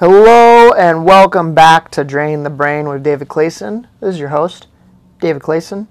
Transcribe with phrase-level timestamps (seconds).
[0.00, 3.88] Hello and welcome back to Drain the Brain with David Clayson.
[3.98, 4.68] This is your host,
[5.20, 5.88] David Clayson.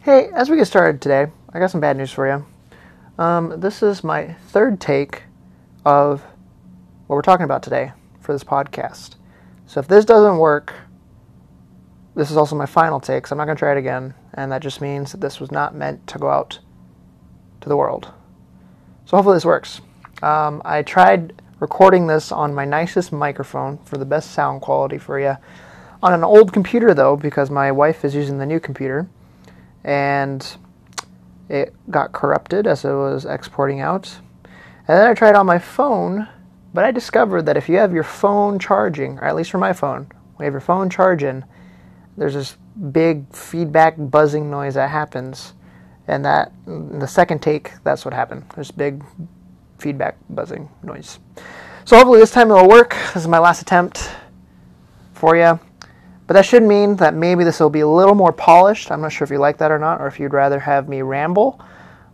[0.00, 2.44] Hey, as we get started today, I got some bad news for you.
[3.16, 5.22] Um, this is my third take
[5.84, 6.22] of
[7.06, 9.14] what we're talking about today for this podcast.
[9.66, 10.74] So if this doesn't work,
[12.16, 14.14] this is also my final take, so I'm not going to try it again.
[14.32, 16.58] And that just means that this was not meant to go out
[17.60, 18.10] to the world.
[19.04, 19.80] So hopefully this works.
[20.24, 25.18] Um, I tried recording this on my nicest microphone for the best sound quality for
[25.18, 25.34] you.
[26.02, 29.08] On an old computer, though, because my wife is using the new computer,
[29.82, 30.56] and
[31.48, 34.14] it got corrupted as it was exporting out.
[34.86, 36.28] And then I tried on my phone,
[36.74, 39.72] but I discovered that if you have your phone charging, or at least for my
[39.72, 40.06] phone,
[40.36, 41.44] we have your phone charging,
[42.18, 42.58] there's this
[42.92, 45.54] big feedback buzzing noise that happens.
[46.08, 48.44] And that, the second take, that's what happened.
[48.54, 49.02] There's big
[49.84, 51.18] feedback buzzing noise.
[51.84, 52.96] So hopefully this time it'll work.
[53.12, 54.10] This is my last attempt
[55.12, 55.60] for you.
[56.26, 58.90] But that should mean that maybe this will be a little more polished.
[58.90, 61.02] I'm not sure if you like that or not, or if you'd rather have me
[61.02, 61.60] ramble.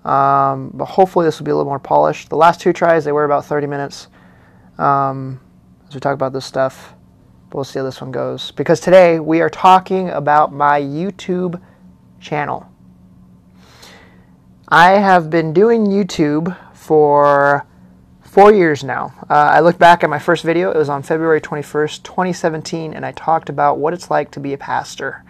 [0.05, 2.29] Um, but hopefully this will be a little more polished.
[2.29, 4.09] The last two tries, they were about 30 minutes
[4.77, 5.41] um,
[5.87, 6.95] as we talk about this stuff.
[7.51, 8.51] But we'll see how this one goes.
[8.51, 11.63] Because today we are talking about my YouTube
[12.19, 12.67] channel.
[14.67, 16.57] I have been doing YouTube
[16.91, 17.65] for
[18.21, 19.15] four years now.
[19.31, 23.07] Uh, I look back at my first video, it was on February 21st, 2017, and
[23.07, 25.25] I talked about what it's like to be a pastor.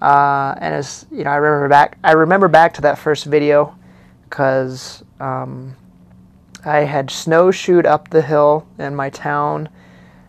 [0.00, 3.76] Uh, and as you know, I remember back, I remember back to that first video
[4.22, 5.76] because um,
[6.64, 9.68] I had snowshoed up the hill in my town,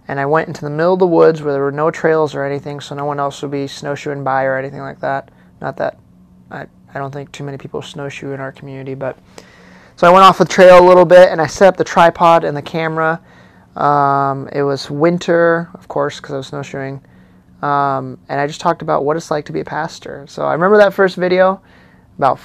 [0.10, 2.44] and I went into the middle of the woods where there were no trails or
[2.44, 5.32] anything, so no one else would be snowshoeing by or anything like that.
[5.62, 5.98] Not that
[6.52, 9.18] I, I don't think too many people snowshoe in our community, but
[9.96, 12.44] so I went off the trail a little bit and I set up the tripod
[12.44, 13.22] and the camera.
[13.76, 17.02] Um, it was winter, of course, because I was snowshoeing.
[17.62, 20.26] Um, and I just talked about what it's like to be a pastor.
[20.28, 21.62] So I remember that first video
[22.18, 22.40] about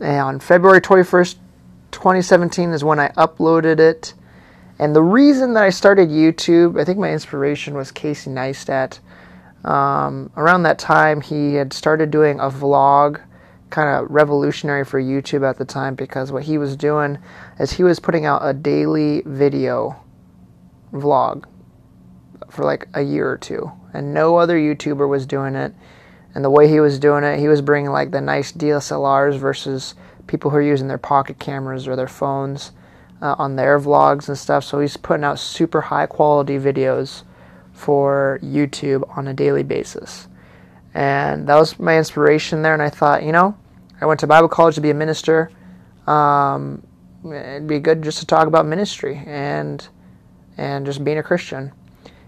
[0.00, 1.36] eh, on February 21st,
[1.90, 4.14] 2017 is when I uploaded it.
[4.78, 8.98] And the reason that I started YouTube, I think my inspiration was Casey Neistat.
[9.64, 13.20] Um, around that time, he had started doing a vlog
[13.72, 17.18] kind of revolutionary for YouTube at the time because what he was doing
[17.58, 19.96] is he was putting out a daily video
[20.92, 21.44] vlog
[22.50, 25.72] for like a year or two, and no other YouTuber was doing it.
[26.34, 29.94] And the way he was doing it, he was bringing like the nice DSLRs versus
[30.26, 32.72] people who are using their pocket cameras or their phones
[33.22, 34.64] uh, on their vlogs and stuff.
[34.64, 37.22] So he's putting out super high quality videos
[37.72, 40.28] for YouTube on a daily basis.
[40.94, 42.74] And that was my inspiration there.
[42.74, 43.56] And I thought, you know,
[44.02, 45.52] I went to Bible college to be a minister.
[46.08, 46.84] Um,
[47.24, 49.86] it'd be good just to talk about ministry and
[50.56, 51.70] and just being a Christian.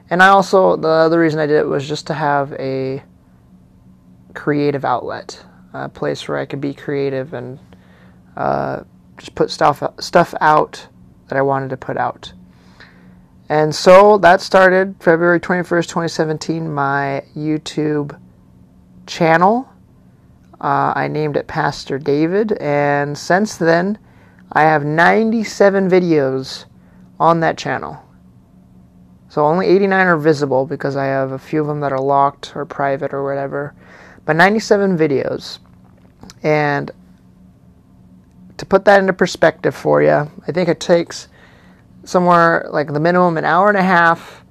[0.09, 3.03] And I also the other reason I did it was just to have a
[4.35, 7.59] creative outlet, a place where I could be creative and
[8.37, 8.85] uh,
[9.19, 10.87] just put stuff stuff out
[11.27, 12.33] that I wanted to put out.
[13.49, 18.17] And so that started February 21st, 2017, my YouTube
[19.07, 19.69] channel.
[20.65, 23.99] Uh, I named it Pastor David, and since then,
[24.51, 26.65] I have 97 videos
[27.21, 28.03] on that channel.
[29.29, 32.57] So only 89 are visible because I have a few of them that are locked
[32.57, 33.75] or private or whatever.
[34.25, 35.59] But 97 videos.
[36.43, 36.91] And
[38.57, 41.29] to put that into perspective for you, I think it takes
[42.05, 44.44] somewhere like the minimum an hour and a half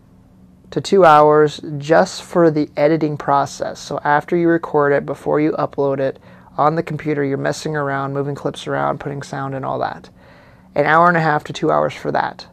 [0.73, 3.79] to two hours just for the editing process.
[3.79, 6.19] So after you record it, before you upload it
[6.57, 10.09] on the computer, you're messing around, moving clips around, putting sound and all that.
[10.73, 12.47] An hour and a half to two hours for that.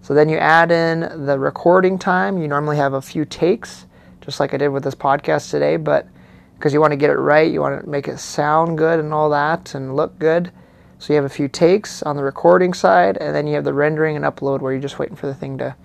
[0.00, 2.38] So then you add in the recording time.
[2.38, 3.84] You normally have a few takes,
[4.22, 6.08] just like I did with this podcast today, but
[6.56, 9.12] because you want to get it right, you want to make it sound good and
[9.12, 10.50] all that and look good.
[10.98, 13.74] So you have a few takes on the recording side, and then you have the
[13.74, 15.76] rendering and upload where you're just waiting for the thing to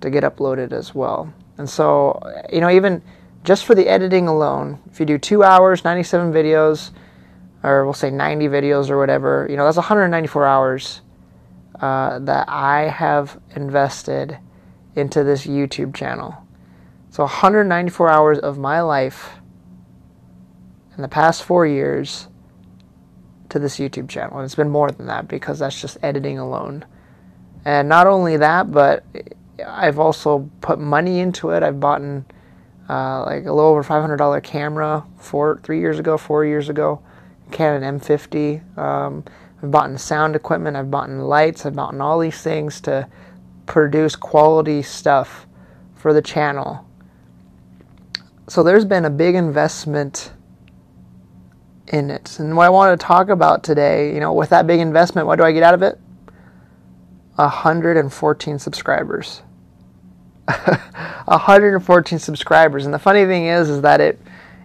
[0.00, 1.32] to get uploaded as well.
[1.56, 2.20] And so,
[2.52, 3.02] you know, even
[3.44, 6.90] just for the editing alone, if you do two hours, 97 videos,
[7.62, 11.00] or we'll say 90 videos or whatever, you know, that's 194 hours
[11.80, 14.38] uh, that I have invested
[14.94, 16.36] into this YouTube channel.
[17.10, 19.30] So 194 hours of my life
[20.96, 22.28] in the past four years
[23.48, 24.38] to this YouTube channel.
[24.38, 26.84] And it's been more than that because that's just editing alone.
[27.64, 29.04] And not only that, but
[29.66, 31.62] I've also put money into it.
[31.62, 36.68] I've bought uh, like a little over $500 camera four, three years ago, four years
[36.68, 37.02] ago,
[37.50, 38.78] Canon M50.
[38.78, 39.24] Um,
[39.62, 40.76] I've bought sound equipment.
[40.76, 41.66] I've bought lights.
[41.66, 43.08] I've bought all these things to
[43.66, 45.46] produce quality stuff
[45.94, 46.84] for the channel.
[48.46, 50.32] So there's been a big investment
[51.88, 52.38] in it.
[52.38, 55.36] And what I want to talk about today, you know, with that big investment, what
[55.36, 55.98] do I get out of it?
[57.34, 59.42] 114 subscribers.
[61.26, 62.84] 114 subscribers.
[62.84, 64.20] And the funny thing is is that it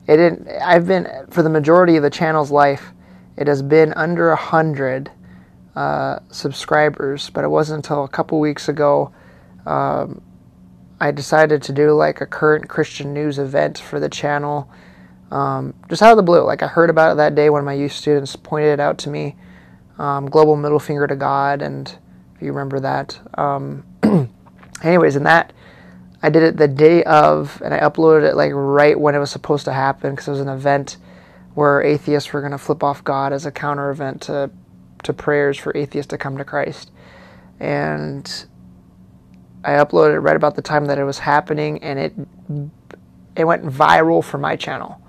[0.07, 2.91] it didn't I've been for the majority of the channel's life,
[3.37, 5.11] it has been under 100
[5.75, 9.11] uh, subscribers, but it wasn't until a couple weeks ago
[9.65, 10.21] um,
[10.99, 14.69] I decided to do like a current Christian news event for the channel
[15.33, 16.43] um, just out of the blue.
[16.43, 19.09] Like I heard about it that day when my youth students pointed it out to
[19.09, 19.35] me.
[19.97, 21.87] Um, global middle finger to God, and
[22.35, 23.19] if you remember that.
[23.37, 23.83] Um,
[24.83, 25.53] anyways, in that,
[26.23, 29.29] I did it the day of, and I uploaded it like right when it was
[29.29, 30.95] supposed to happen because it was an event
[31.53, 34.49] where atheists were going to flip off God as a counter event to
[35.03, 36.91] to prayers for atheists to come to Christ,
[37.59, 38.45] and
[39.65, 42.13] I uploaded it right about the time that it was happening, and it
[43.35, 45.01] it went viral for my channel.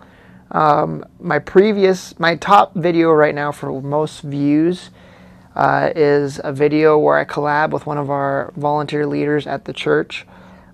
[0.50, 4.90] Um, my previous, my top video right now for most views
[5.54, 9.72] uh, is a video where I collab with one of our volunteer leaders at the
[9.72, 10.26] church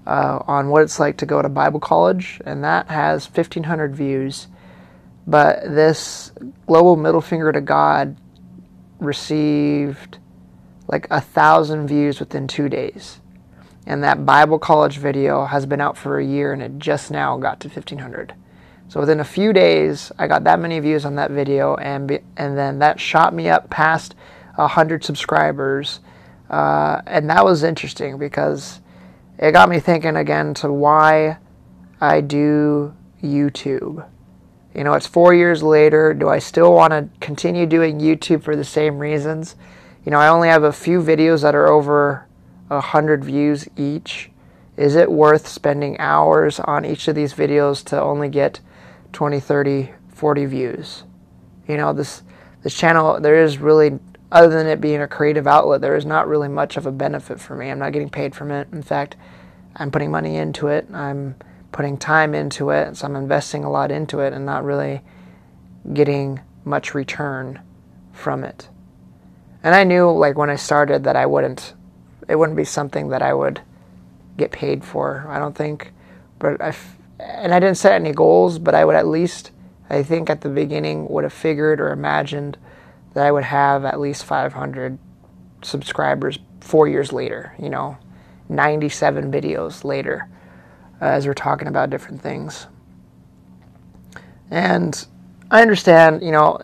[0.06, 4.48] uh, on what it's like to go to Bible college, and that has 1,500 views.
[5.26, 6.32] But this
[6.66, 8.16] global middle finger to God
[8.98, 10.18] received
[10.88, 13.20] like a thousand views within two days.
[13.86, 17.36] And that Bible college video has been out for a year and it just now
[17.38, 18.34] got to 1,500.
[18.88, 22.18] So within a few days, I got that many views on that video, and be,
[22.36, 24.16] and then that shot me up past
[24.58, 26.00] hundred subscribers,
[26.50, 28.80] uh, and that was interesting because
[29.40, 31.38] it got me thinking again to why
[32.00, 34.06] I do YouTube.
[34.74, 36.14] You know, it's four years later.
[36.14, 39.56] Do I still want to continue doing YouTube for the same reasons?
[40.04, 42.28] You know, I only have a few videos that are over
[42.70, 44.30] a hundred views each.
[44.76, 48.60] Is it worth spending hours on each of these videos to only get
[49.12, 51.04] 20, 30, 40 views.
[51.66, 52.22] You know, this
[52.62, 53.98] this channel there is really
[54.32, 57.40] other than it being a creative outlet, there is not really much of a benefit
[57.40, 57.70] for me.
[57.70, 58.68] I'm not getting paid from it.
[58.72, 59.16] In fact,
[59.76, 60.88] I'm putting money into it.
[60.92, 61.36] I'm
[61.72, 65.02] putting time into it, so I'm investing a lot into it and not really
[65.92, 67.60] getting much return
[68.12, 68.68] from it.
[69.62, 71.74] And I knew like when I started that I wouldn't
[72.28, 73.60] it wouldn't be something that I would
[74.36, 75.26] get paid for.
[75.28, 75.92] I don't think
[76.38, 76.74] but I
[77.18, 79.50] and I didn't set any goals, but I would at least,
[79.88, 82.56] I think at the beginning, would have figured or imagined
[83.14, 84.98] that I would have at least 500
[85.62, 87.98] subscribers four years later, you know,
[88.48, 90.28] 97 videos later,
[91.00, 92.66] uh, as we're talking about different things.
[94.50, 95.06] And
[95.50, 96.56] I understand, you know,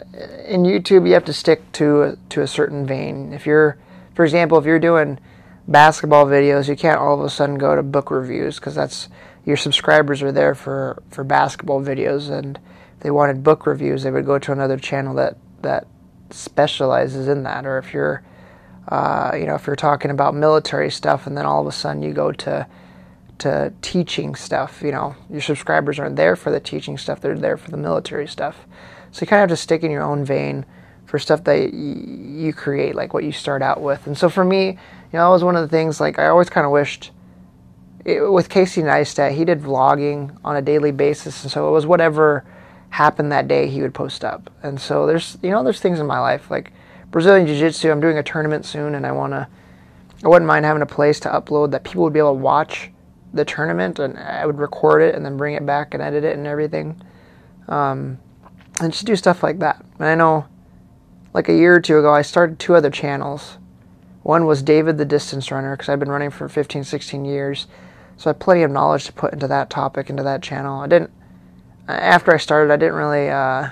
[0.47, 3.33] in YouTube you have to stick to a, to a certain vein.
[3.33, 3.79] If you're,
[4.15, 5.19] for example, if you're doing
[5.69, 9.09] basketball videos, you can't all of a sudden go to book reviews because that's
[9.45, 12.59] your subscribers are there for, for basketball videos and
[12.97, 15.87] if they wanted book reviews they would go to another channel that that
[16.31, 18.23] specializes in that or if you're
[18.89, 22.03] uh, you know if you're talking about military stuff and then all of a sudden
[22.03, 22.67] you go to
[23.39, 27.57] to teaching stuff you know your subscribers aren't there for the teaching stuff they're there
[27.57, 28.67] for the military stuff.
[29.11, 30.67] So you kind of have to stick in your own vein
[31.07, 34.07] for stuff that you create like what you start out with.
[34.07, 36.51] And so for me you know that was one of the things like i always
[36.51, 37.13] kind of wished
[38.07, 41.87] it, with Casey Neistat, he did vlogging on a daily basis, and so it was
[41.87, 42.45] whatever
[42.97, 44.51] happened that day he would post up.
[44.63, 46.73] And so there's you know there's things in my life like
[47.11, 47.91] Brazilian Jiu Jitsu.
[47.91, 49.49] I'm doing a tournament soon, and I wanna
[50.25, 52.91] I wouldn't mind having a place to upload that people would be able to watch
[53.35, 56.39] the tournament, and I would record it and then bring it back and edit it
[56.39, 57.03] and everything,
[57.69, 58.19] um,
[58.81, 59.85] and just do stuff like that.
[59.99, 60.47] And I know,
[61.35, 63.59] like a year or two ago, I started two other channels.
[64.23, 67.67] One was David the Distance Runner because I've been running for 15, 16 years
[68.17, 70.81] so I had plenty of knowledge to put into that topic, into that channel.
[70.81, 71.11] I didn't,
[71.89, 73.71] after I started, I didn't really, uh,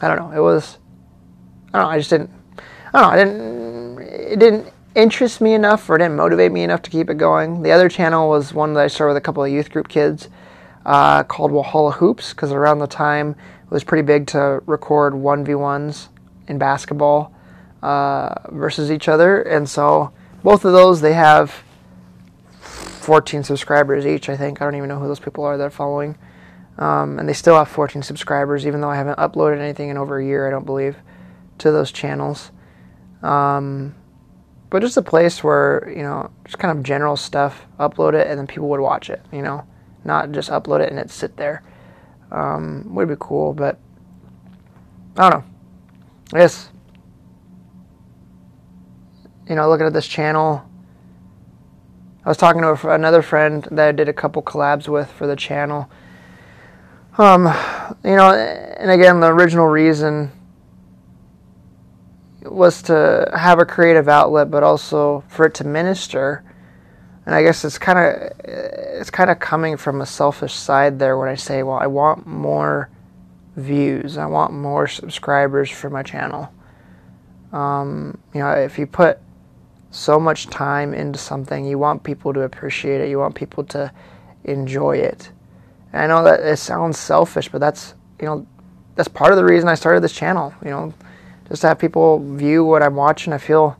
[0.00, 0.78] I don't know, it was,
[1.72, 2.30] I don't know, I just didn't,
[2.92, 3.98] I don't know, I didn't,
[4.32, 7.62] it didn't interest me enough or it didn't motivate me enough to keep it going.
[7.62, 10.28] The other channel was one that I started with a couple of youth group kids
[10.84, 16.08] uh, called Walhalla Hoops because around the time it was pretty big to record 1v1s
[16.48, 17.34] in basketball
[17.82, 19.42] uh, versus each other.
[19.42, 21.62] And so both of those, they have
[22.60, 24.60] 14 subscribers each, I think.
[24.60, 26.16] I don't even know who those people are that are following.
[26.78, 30.18] Um, and they still have 14 subscribers, even though I haven't uploaded anything in over
[30.18, 30.96] a year, I don't believe,
[31.58, 32.50] to those channels.
[33.22, 33.94] Um,
[34.70, 38.38] but just a place where, you know, just kind of general stuff, upload it, and
[38.38, 39.66] then people would watch it, you know,
[40.04, 41.62] not just upload it and it sit there.
[42.30, 43.78] Um, would be cool, but
[45.18, 45.44] I don't know.
[46.32, 46.70] I guess,
[49.46, 50.66] you know, looking at this channel,
[52.24, 55.36] I was talking to another friend that I did a couple collabs with for the
[55.36, 55.90] channel.
[57.18, 57.44] Um,
[58.04, 60.32] you know, and again, the original reason
[62.42, 66.42] was to have a creative outlet, but also for it to minister.
[67.26, 71.18] And I guess it's kind of it's kind of coming from a selfish side there
[71.18, 72.88] when I say, well, I want more
[73.56, 76.52] views, I want more subscribers for my channel.
[77.52, 79.18] Um, you know, if you put
[79.90, 83.92] so much time into something, you want people to appreciate it, you want people to
[84.44, 85.31] enjoy it.
[85.92, 88.46] And I know that it sounds selfish, but that's you know
[88.94, 90.54] that's part of the reason I started this channel.
[90.64, 90.94] You know,
[91.48, 93.32] just to have people view what I'm watching.
[93.32, 93.76] I feel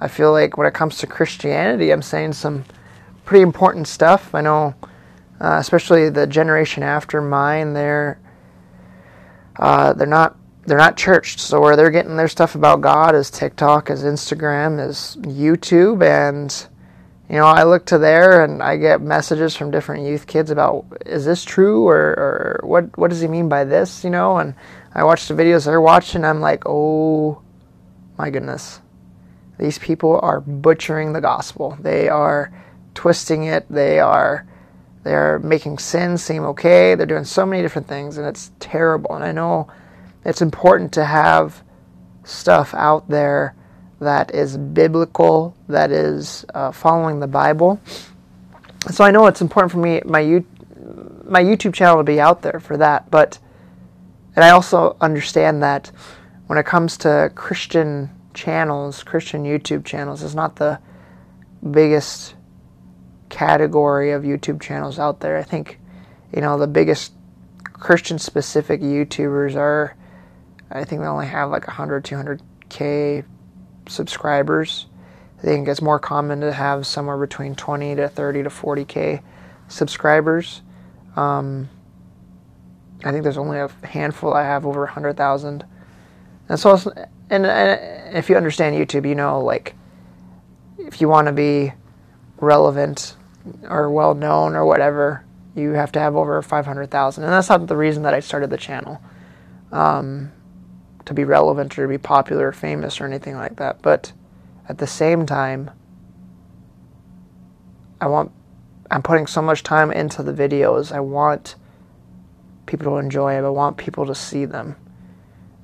[0.00, 2.64] I feel like when it comes to Christianity, I'm saying some
[3.24, 4.34] pretty important stuff.
[4.34, 4.74] I know,
[5.40, 8.18] uh, especially the generation after mine, they're
[9.56, 11.40] uh, they're not they're not churched.
[11.40, 16.68] So where they're getting their stuff about God is TikTok, is Instagram, is YouTube, and
[17.34, 20.84] you know I look to there and I get messages from different youth kids about
[21.04, 24.04] is this true or, or what what does he mean by this?
[24.04, 24.54] You know, and
[24.94, 26.24] I watch the videos they're watching.
[26.24, 27.42] I'm like, oh
[28.16, 28.80] my goodness,
[29.58, 31.76] these people are butchering the gospel.
[31.80, 32.52] They are
[32.94, 33.66] twisting it.
[33.68, 34.46] They are
[35.02, 36.94] they're making sin seem okay.
[36.94, 39.12] They're doing so many different things, and it's terrible.
[39.12, 39.66] And I know
[40.24, 41.64] it's important to have
[42.22, 43.56] stuff out there
[44.00, 47.80] that is biblical, that is uh, following the Bible.
[48.90, 50.42] So I know it's important for me, my
[51.26, 53.10] my YouTube channel to be out there for that.
[53.10, 53.38] But
[54.36, 55.90] and I also understand that
[56.46, 60.78] when it comes to Christian channels, Christian YouTube channels, is not the
[61.70, 62.34] biggest
[63.28, 65.38] category of YouTube channels out there.
[65.38, 65.78] I think,
[66.34, 67.12] you know, the biggest
[67.64, 69.96] Christian specific YouTubers are,
[70.70, 73.24] I think they only have like 100, 200K
[73.86, 74.86] subscribers.
[75.38, 79.22] I think it's more common to have somewhere between 20 to 30 to 40K
[79.68, 80.62] subscribers.
[81.16, 81.68] Um,
[83.04, 85.64] I think there's only a handful I have over 100,000.
[86.48, 86.78] And so,
[87.30, 89.74] and, and if you understand YouTube, you know, like,
[90.78, 91.72] if you want to be
[92.38, 93.16] relevant
[93.68, 95.24] or well known or whatever,
[95.54, 97.24] you have to have over 500,000.
[97.24, 99.00] And that's not the reason that I started the channel
[99.74, 100.32] um,
[101.06, 103.82] to be relevant or to be popular or famous or anything like that.
[103.82, 104.12] But
[104.68, 105.70] at the same time,
[108.00, 108.32] I want,
[108.90, 110.92] I'm putting so much time into the videos.
[110.92, 111.56] I want
[112.66, 113.44] people to enjoy them.
[113.44, 114.76] I want people to see them.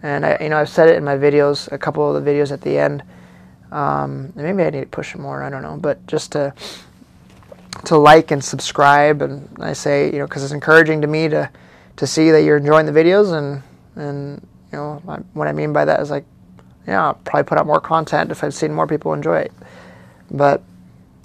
[0.02, 2.52] And I, you know, I've said it in my videos, a couple of the videos
[2.52, 3.02] at the end.
[3.70, 5.42] Um, maybe I need to push more.
[5.42, 6.54] I don't know, but just to
[7.84, 9.22] to like and subscribe.
[9.22, 11.50] And I say, you know, because it's encouraging to me to
[11.96, 13.32] to see that you're enjoying the videos.
[13.36, 13.62] And
[13.94, 16.24] and you know, what I mean by that is like,
[16.86, 19.52] yeah, I'll probably put out more content if I've seen more people enjoy it.
[20.30, 20.62] But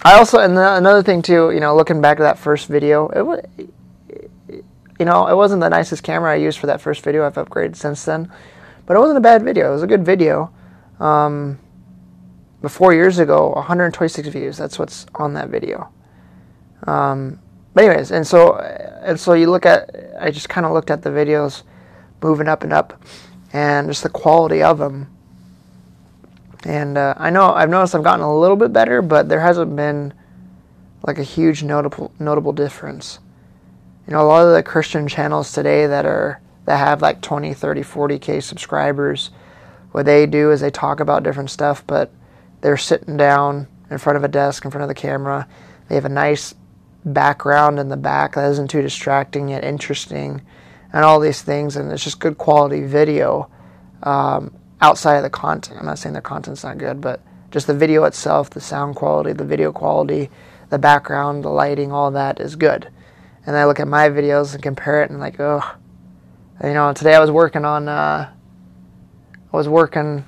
[0.02, 3.22] I also and another thing too, you know, looking back to that first video, it
[3.22, 3.40] was.
[4.98, 7.26] You know, it wasn't the nicest camera I used for that first video.
[7.26, 8.32] I've upgraded since then,
[8.86, 9.68] but it wasn't a bad video.
[9.68, 10.50] It was a good video.
[10.98, 11.58] Um,
[12.62, 14.56] but four years ago, 126 views.
[14.56, 15.90] That's what's on that video.
[16.86, 17.40] Um,
[17.74, 21.02] but anyways, and so and so you look at I just kind of looked at
[21.02, 21.62] the videos
[22.22, 23.02] moving up and up,
[23.56, 25.10] and just the quality of them.
[26.64, 29.74] And uh, I know I've noticed I've gotten a little bit better, but there hasn't
[29.74, 30.12] been
[31.06, 33.18] like a huge notable notable difference.
[34.06, 37.54] You know, a lot of the Christian channels today that are that have like 20,
[37.54, 39.30] 30, 40k subscribers,
[39.92, 42.10] what they do is they talk about different stuff, but
[42.60, 45.48] they're sitting down in front of a desk in front of the camera.
[45.88, 46.54] They have a nice
[47.06, 50.42] background in the back that isn't too distracting yet interesting,
[50.92, 51.76] and all these things.
[51.76, 53.50] And it's just good quality video
[54.02, 55.78] um, outside of the content.
[55.80, 59.32] I'm not saying the content's not good, but just the video itself, the sound quality,
[59.32, 60.30] the video quality,
[60.68, 62.88] the background, the lighting, all that is good.
[63.46, 65.62] And I look at my videos and compare it, and like, oh,
[66.62, 68.30] you know, today I was working on, uh,
[69.52, 70.24] I was working.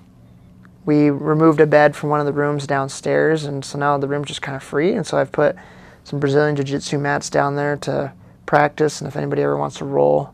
[0.84, 4.28] We removed a bed from one of the rooms downstairs, and so now the room's
[4.28, 4.94] just kind of free.
[4.94, 5.56] And so I've put
[6.04, 8.12] some Brazilian Jiu Jitsu mats down there to
[8.46, 9.00] practice.
[9.00, 10.32] And if anybody ever wants to roll,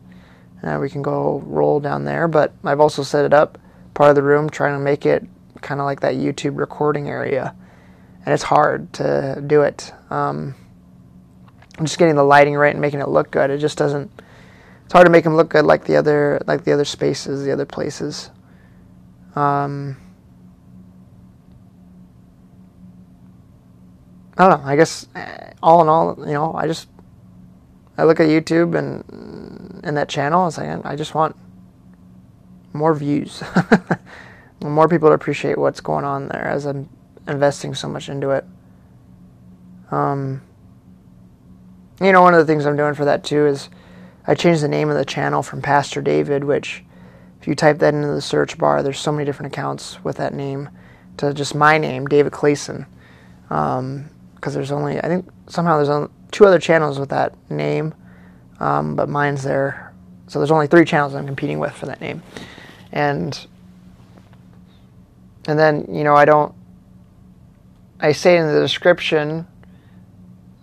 [0.65, 2.27] uh, we can go roll down there.
[2.27, 3.57] But I've also set it up
[3.93, 5.23] part of the room, trying to make it
[5.61, 7.55] kind of like that YouTube recording area.
[8.25, 9.93] And it's hard to do it.
[10.09, 10.55] Um,
[11.77, 13.49] I'm just getting the lighting right and making it look good.
[13.49, 14.11] It just doesn't.
[14.85, 17.51] It's hard to make them look good like the other like the other spaces, the
[17.51, 18.31] other places.
[19.35, 19.97] Um,
[24.37, 24.67] I don't know.
[24.67, 26.87] I guess uh, all in all, you know, I just
[27.97, 29.03] I look at YouTube and
[29.83, 31.35] and that channel say I just want
[32.73, 33.41] more views,
[34.61, 36.89] more people to appreciate what's going on there as I'm
[37.27, 38.45] investing so much into it.
[39.91, 40.41] Um,
[42.01, 43.69] you know, one of the things I'm doing for that too is
[44.27, 46.83] I changed the name of the channel from Pastor David, which
[47.39, 50.33] if you type that into the search bar, there's so many different accounts with that
[50.33, 50.69] name,
[51.17, 52.87] to just my name, David Clayson.
[53.47, 54.09] Because um,
[54.41, 57.95] there's only, I think somehow there's only two other channels with that name,
[58.59, 59.93] um, but mine's there.
[60.27, 62.21] So there's only three channels I'm competing with for that name.
[62.91, 63.47] And
[65.47, 66.53] and then, you know, I don't,
[67.99, 69.47] I say in the description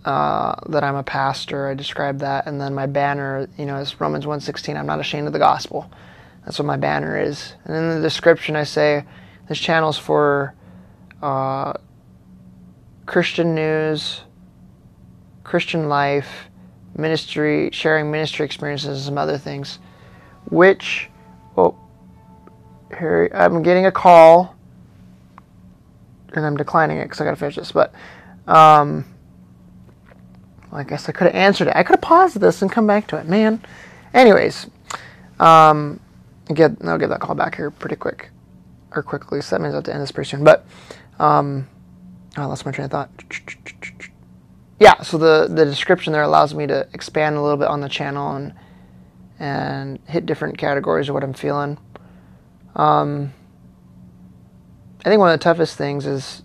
[0.05, 1.69] uh, that I'm a pastor.
[1.69, 4.76] I describe that, and then my banner, you know, is Romans 1:16.
[4.76, 5.91] I'm not ashamed of the gospel.
[6.45, 7.55] That's what my banner is.
[7.64, 9.05] And in the description, I say
[9.49, 10.55] this channel is for
[11.23, 11.75] uh,
[13.07, 14.23] Christian news,
[15.52, 16.49] Christian life,
[16.97, 19.80] ministry, sharing ministry experiences, and some other things.
[20.47, 21.11] Which,
[21.59, 21.76] oh,
[22.99, 24.56] here I'm getting a call,
[26.32, 27.71] and I'm declining it because I got to finish this.
[27.71, 27.92] But
[28.47, 29.04] um,
[30.73, 31.76] I guess I could have answered it.
[31.76, 33.62] I could have paused this and come back to it, man.
[34.14, 34.71] Anyways,
[35.38, 36.00] um,
[36.54, 38.30] get I'll get that call back here pretty quick,
[38.92, 39.42] or quickly.
[39.42, 40.44] So that means I have to end this pretty soon.
[40.44, 40.64] But
[41.18, 41.68] um,
[42.38, 43.11] I lost my train of thought.
[44.83, 47.89] Yeah, so the the description there allows me to expand a little bit on the
[47.89, 48.53] channel and
[49.39, 51.79] and hit different categories of what I'm feeling.
[52.75, 53.33] Um,
[55.05, 56.43] I think one of the toughest things is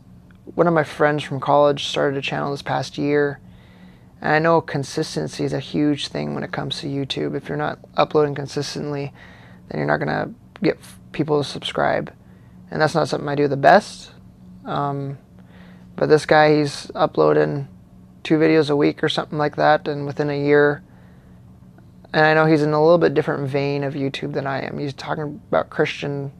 [0.53, 3.39] one of my friends from college started a channel this past year.
[4.21, 7.35] And I know consistency is a huge thing when it comes to YouTube.
[7.35, 9.13] If you're not uploading consistently,
[9.69, 10.77] then you're not going to get
[11.11, 12.13] people to subscribe.
[12.69, 14.11] And that's not something I do the best.
[14.63, 15.17] Um,
[15.95, 17.67] but this guy, he's uploading
[18.27, 20.83] two videos a week or something like that, and within a year,
[22.11, 24.77] and I know he's in a little bit different vein of YouTube than I am.
[24.77, 26.33] He's talking about Christian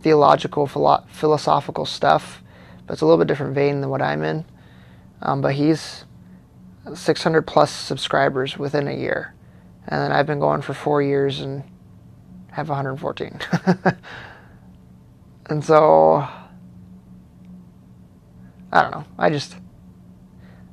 [0.00, 2.42] theological, philo- philosophical stuff,
[2.84, 4.44] but it's a little bit different vein than what I'm in.
[5.22, 6.04] Um, but he's
[6.92, 9.34] 600 plus subscribers within a year,
[9.86, 11.62] and then I've been going for four years and
[12.50, 13.38] have 114.
[15.46, 16.26] and so
[18.72, 19.04] I don't know.
[19.16, 19.54] I just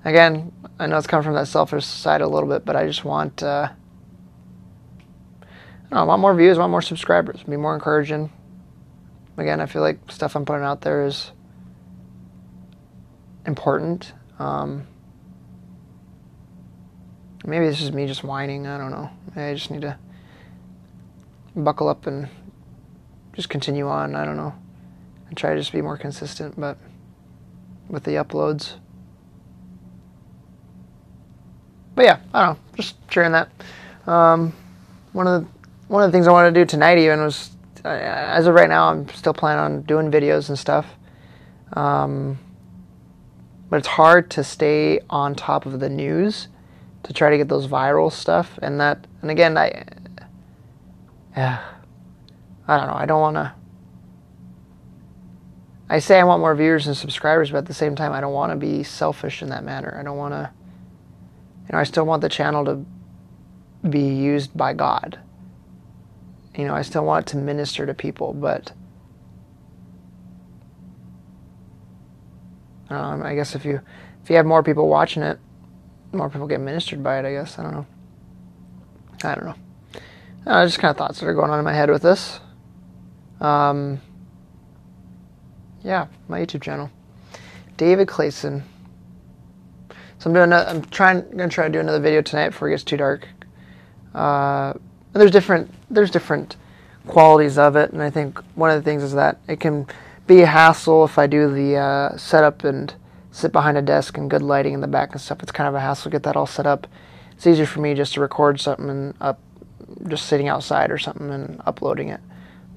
[0.04, 3.06] again, I know it's coming from that selfish side a little bit, but I just
[3.06, 3.70] want uh,
[5.92, 8.32] I, know, I want more views, I want more subscribers, be more encouraging.
[9.38, 11.32] Again, I feel like stuff I'm putting out there is
[13.46, 14.14] important.
[14.40, 14.88] Um,
[17.46, 18.68] maybe this is me just whining.
[18.68, 19.10] I don't know.
[19.36, 19.98] I just need to
[21.56, 22.30] buckle up and
[23.34, 24.16] just continue on.
[24.16, 24.54] I don't know.
[25.28, 26.78] And try to just be more consistent, but
[27.90, 28.76] with the uploads.
[32.02, 32.60] But yeah, I don't know.
[32.78, 33.48] Just sharing that.
[34.08, 34.54] Um,
[35.12, 35.48] one of the
[35.88, 37.52] one of the things I wanted to do tonight even was,
[37.86, 40.88] uh, as of right now, I'm still planning on doing videos and stuff.
[41.74, 42.40] Um,
[43.70, 46.48] but it's hard to stay on top of the news
[47.04, 49.86] to try to get those viral stuff and that and again I
[51.38, 51.64] yeah,
[52.68, 52.96] I don't know.
[52.96, 53.54] I don't want to.
[55.88, 58.34] I say I want more viewers and subscribers, but at the same time, I don't
[58.34, 59.96] want to be selfish in that manner.
[60.00, 60.50] I don't want to.
[61.72, 62.86] You know, I still want the channel to
[63.90, 65.20] be used by God.
[66.56, 68.74] You know, I still want to minister to people, but
[72.90, 73.80] um, I guess if you
[74.22, 75.40] if you have more people watching it,
[76.12, 77.26] more people get ministered by it.
[77.26, 77.88] I guess I don't know.
[79.24, 79.56] I don't know
[80.46, 82.40] uh, just kind of thoughts that are going on in my head with this.
[83.40, 84.02] Um,
[85.84, 86.90] yeah, my YouTube channel,
[87.78, 88.64] David Clayson.
[90.22, 90.54] So I'm doing.
[90.54, 91.22] I'm trying.
[91.32, 93.28] Gonna try to do another video tonight before it gets too dark.
[94.14, 94.74] Uh,
[95.14, 95.74] there's different.
[95.90, 96.58] There's different
[97.08, 99.88] qualities of it, and I think one of the things is that it can
[100.28, 102.94] be a hassle if I do the uh, setup and
[103.32, 105.42] sit behind a desk and good lighting in the back and stuff.
[105.42, 106.86] It's kind of a hassle to get that all set up.
[107.32, 109.40] It's easier for me just to record something and up
[110.08, 112.20] just sitting outside or something and uploading it.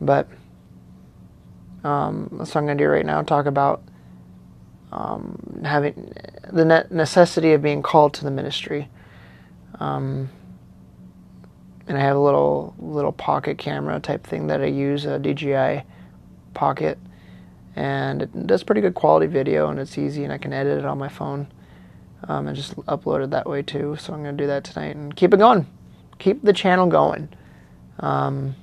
[0.00, 0.28] But
[1.84, 3.20] um, that's what I'm going to do right now.
[3.20, 3.82] Talk about
[4.92, 6.10] um, having
[6.52, 8.88] the necessity of being called to the ministry.
[9.80, 10.30] Um,
[11.86, 15.82] and I have a little little pocket camera type thing that I use, a DJI
[16.54, 16.98] Pocket,
[17.76, 20.84] and it does pretty good quality video, and it's easy, and I can edit it
[20.84, 21.48] on my phone,
[22.28, 23.96] um, and just upload it that way too.
[23.98, 25.66] So I'm going to do that tonight and keep it going
[26.18, 27.28] keep the channel going.
[28.00, 28.56] Um,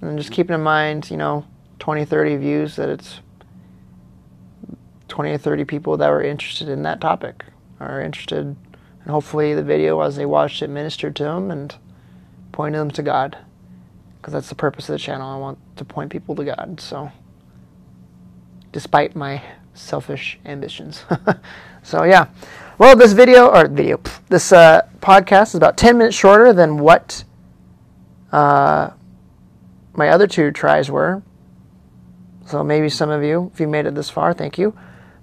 [0.00, 1.46] and just keeping in mind, you know,
[1.78, 3.20] 20, 30 views that it's
[5.14, 7.44] 20 or 30 people that were interested in that topic
[7.78, 11.76] are interested, and hopefully the video as they watched it ministered to them and
[12.50, 13.38] pointed them to God.
[14.16, 15.30] Because that's the purpose of the channel.
[15.30, 16.80] I want to point people to God.
[16.80, 17.12] So,
[18.72, 19.40] despite my
[19.72, 21.04] selfish ambitions,
[21.84, 22.28] So yeah,
[22.78, 24.00] well, this video or video,
[24.30, 27.24] this uh, podcast is about ten minutes shorter than what
[28.32, 28.90] uh,
[29.92, 31.22] my other two tries were.
[32.46, 34.74] So maybe some of you, if you made it this far, thank you.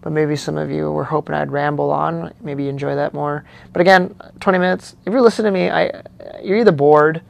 [0.01, 2.33] But maybe some of you were hoping I'd ramble on.
[2.41, 3.45] Maybe you enjoy that more.
[3.71, 4.95] But again, 20 minutes.
[5.05, 6.01] If you're listening to me, I
[6.43, 7.21] you're either bored,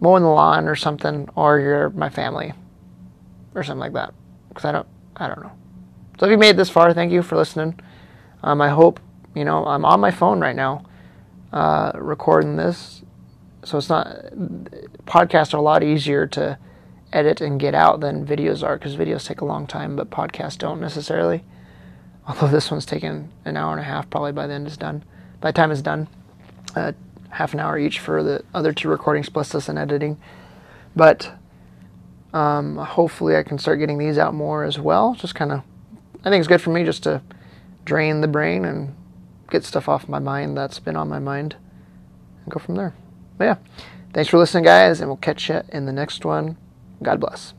[0.00, 2.54] mowing the lawn or something, or you're my family,
[3.54, 4.14] or something like that.
[4.48, 5.52] Because I don't, I don't know.
[6.18, 7.78] So if you made this far, thank you for listening.
[8.42, 9.00] Um, I hope
[9.34, 10.84] you know I'm on my phone right now,
[11.52, 13.02] uh, recording this,
[13.64, 14.08] so it's not.
[15.06, 16.58] Podcasts are a lot easier to
[17.12, 20.58] edit and get out than videos are because videos take a long time, but podcasts
[20.58, 21.44] don't necessarily.
[22.28, 25.04] Although this one's taken an hour and a half, probably by the end it's done.
[25.40, 26.08] By the time it's done,
[26.74, 26.92] uh,
[27.30, 30.18] half an hour each for the other two recordings plus this and editing.
[30.96, 31.32] But
[32.32, 35.14] um, hopefully, I can start getting these out more as well.
[35.14, 35.62] Just kind of,
[36.24, 37.22] I think it's good for me just to
[37.84, 38.94] drain the brain and
[39.50, 41.56] get stuff off my mind that's been on my mind
[42.44, 42.94] and go from there.
[43.36, 43.56] But yeah,
[44.12, 46.56] thanks for listening, guys, and we'll catch you in the next one.
[47.02, 47.54] God bless.